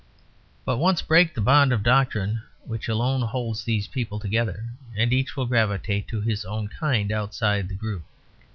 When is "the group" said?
7.69-8.01